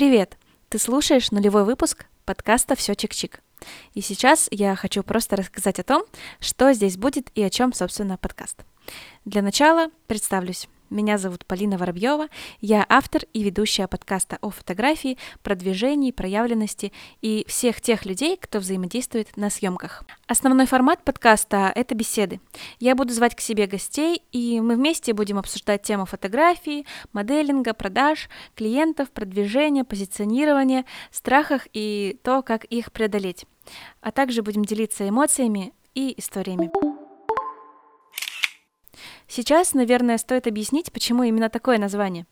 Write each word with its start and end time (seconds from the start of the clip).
Привет! 0.00 0.38
Ты 0.70 0.78
слушаешь 0.78 1.30
нулевой 1.30 1.64
выпуск 1.64 2.06
подкаста 2.24 2.74
«Все 2.74 2.94
чик-чик». 2.94 3.40
И 3.92 4.00
сейчас 4.00 4.48
я 4.50 4.74
хочу 4.74 5.02
просто 5.02 5.36
рассказать 5.36 5.78
о 5.78 5.82
том, 5.82 6.04
что 6.40 6.72
здесь 6.72 6.96
будет 6.96 7.30
и 7.34 7.42
о 7.42 7.50
чем, 7.50 7.74
собственно, 7.74 8.16
подкаст. 8.16 8.64
Для 9.26 9.42
начала 9.42 9.90
представлюсь. 10.06 10.68
Меня 10.90 11.18
зовут 11.18 11.46
Полина 11.46 11.78
Воробьева, 11.78 12.26
я 12.60 12.84
автор 12.88 13.22
и 13.32 13.44
ведущая 13.44 13.86
подкаста 13.86 14.38
о 14.40 14.50
фотографии, 14.50 15.18
продвижении, 15.40 16.10
проявленности 16.10 16.92
и 17.22 17.44
всех 17.46 17.80
тех 17.80 18.04
людей, 18.04 18.36
кто 18.36 18.58
взаимодействует 18.58 19.36
на 19.36 19.50
съемках. 19.50 20.02
Основной 20.26 20.66
формат 20.66 21.04
подкаста— 21.04 21.70
это 21.76 21.94
беседы. 21.94 22.40
Я 22.80 22.96
буду 22.96 23.12
звать 23.12 23.36
к 23.36 23.40
себе 23.40 23.68
гостей, 23.68 24.20
и 24.32 24.60
мы 24.60 24.74
вместе 24.74 25.12
будем 25.12 25.38
обсуждать 25.38 25.82
тему 25.82 26.06
фотографии, 26.06 26.84
моделинга, 27.12 27.72
продаж, 27.72 28.28
клиентов, 28.56 29.12
продвижения, 29.12 29.84
позиционирования, 29.84 30.84
страхах 31.12 31.68
и 31.72 32.18
то, 32.24 32.42
как 32.42 32.64
их 32.64 32.90
преодолеть. 32.90 33.46
А 34.00 34.10
также 34.10 34.42
будем 34.42 34.64
делиться 34.64 35.08
эмоциями 35.08 35.72
и 35.94 36.18
историями. 36.18 36.68
Сейчас, 39.30 39.74
наверное, 39.74 40.18
стоит 40.18 40.48
объяснить, 40.48 40.90
почему 40.90 41.22
именно 41.22 41.48
такое 41.48 41.78
название. 41.78 42.26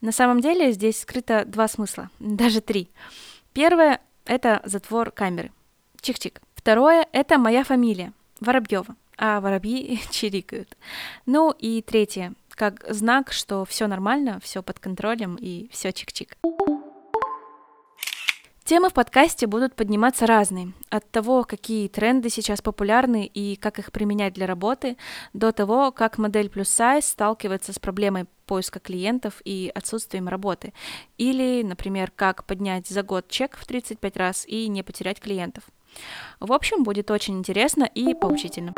На 0.00 0.10
самом 0.10 0.40
деле 0.40 0.72
здесь 0.72 1.02
скрыто 1.02 1.44
два 1.44 1.68
смысла, 1.68 2.08
даже 2.18 2.62
три. 2.62 2.88
Первое— 3.52 4.00
это 4.24 4.62
затвор 4.64 5.10
камеры. 5.10 5.52
Чих-чих. 6.00 6.32
Второе— 6.54 7.06
это 7.12 7.36
моя 7.36 7.62
фамилия, 7.62 8.14
Воробьева, 8.40 8.96
а 9.18 9.42
воробьи 9.42 10.00
чирикают. 10.10 10.78
Ну 11.26 11.50
и 11.50 11.82
третье, 11.82 12.32
как 12.50 12.86
знак, 12.88 13.32
что 13.32 13.66
все 13.66 13.86
нормально, 13.86 14.40
все 14.42 14.62
под 14.62 14.78
контролем 14.78 15.36
и 15.38 15.68
все 15.70 15.90
чик-чик. 15.90 16.36
Темы 18.70 18.88
в 18.88 18.92
подкасте 18.92 19.48
будут 19.48 19.74
подниматься 19.74 20.28
разные. 20.28 20.74
От 20.90 21.10
того, 21.10 21.42
какие 21.42 21.88
тренды 21.88 22.30
сейчас 22.30 22.62
популярны 22.62 23.26
и 23.26 23.56
как 23.56 23.80
их 23.80 23.90
применять 23.90 24.32
для 24.34 24.46
работы, 24.46 24.96
до 25.32 25.50
того, 25.50 25.90
как 25.90 26.18
модель 26.18 26.48
плюс 26.48 26.68
сайз 26.68 27.08
сталкивается 27.08 27.72
с 27.72 27.80
проблемой 27.80 28.26
поиска 28.46 28.78
клиентов 28.78 29.42
и 29.44 29.72
отсутствием 29.74 30.28
работы. 30.28 30.72
Или, 31.18 31.64
например, 31.64 32.12
как 32.14 32.44
поднять 32.44 32.86
за 32.86 33.02
год 33.02 33.26
чек 33.26 33.56
в 33.56 33.66
35 33.66 34.16
раз 34.16 34.46
и 34.46 34.68
не 34.68 34.84
потерять 34.84 35.18
клиентов. 35.18 35.64
В 36.38 36.52
общем, 36.52 36.84
будет 36.84 37.10
очень 37.10 37.38
интересно 37.38 37.90
и 37.92 38.14
поучительно. 38.14 38.72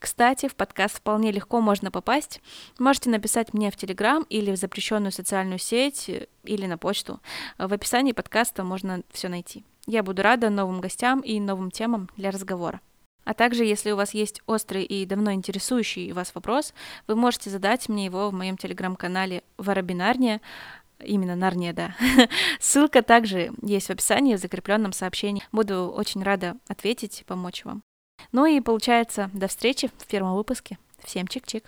Кстати, 0.00 0.48
в 0.48 0.56
подкаст 0.56 0.96
вполне 0.96 1.30
легко 1.30 1.60
можно 1.60 1.90
попасть. 1.90 2.40
Можете 2.78 3.10
написать 3.10 3.52
мне 3.52 3.70
в 3.70 3.76
Телеграм 3.76 4.24
или 4.30 4.50
в 4.50 4.56
запрещенную 4.56 5.12
социальную 5.12 5.58
сеть, 5.58 6.10
или 6.42 6.66
на 6.66 6.78
почту. 6.78 7.20
В 7.58 7.72
описании 7.72 8.12
подкаста 8.12 8.64
можно 8.64 9.02
все 9.12 9.28
найти. 9.28 9.62
Я 9.86 10.02
буду 10.02 10.22
рада 10.22 10.48
новым 10.48 10.80
гостям 10.80 11.20
и 11.20 11.38
новым 11.38 11.70
темам 11.70 12.08
для 12.16 12.30
разговора. 12.30 12.80
А 13.24 13.34
также, 13.34 13.64
если 13.64 13.90
у 13.90 13.96
вас 13.96 14.14
есть 14.14 14.40
острый 14.46 14.84
и 14.84 15.04
давно 15.04 15.34
интересующий 15.34 16.12
вас 16.12 16.34
вопрос, 16.34 16.72
вы 17.06 17.14
можете 17.14 17.50
задать 17.50 17.90
мне 17.90 18.06
его 18.06 18.30
в 18.30 18.32
моем 18.32 18.56
телеграм-канале 18.56 19.44
Воробинарния, 19.58 20.40
Именно 21.02 21.34
Нарния, 21.34 21.72
да. 21.72 21.96
Ссылка 22.60 23.02
также 23.02 23.52
есть 23.62 23.86
в 23.86 23.90
описании 23.90 24.34
в 24.34 24.38
закрепленном 24.38 24.92
сообщении. 24.92 25.42
Буду 25.50 25.88
очень 25.88 26.22
рада 26.22 26.56
ответить, 26.68 27.24
помочь 27.26 27.64
вам. 27.64 27.82
Ну 28.32 28.46
и 28.46 28.60
получается, 28.60 29.30
до 29.32 29.48
встречи 29.48 29.90
в 29.98 30.06
первом 30.06 30.34
выпуске. 30.36 30.78
Всем 31.04 31.26
чик-чик. 31.26 31.64